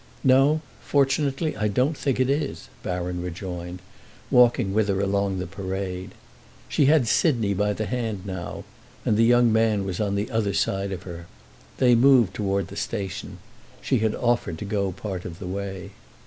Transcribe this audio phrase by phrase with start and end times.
[0.23, 3.83] "No, fortunately, I don't think it is," Baron rejoined,
[4.31, 6.15] walking with her along the Parade.
[6.67, 8.63] She had Sidney by the hand now,
[9.05, 11.27] and the young man was on the other side of her.
[11.77, 15.91] They moved toward the station—she had offered to go part of the way.